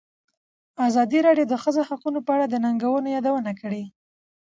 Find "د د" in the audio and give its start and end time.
1.49-1.55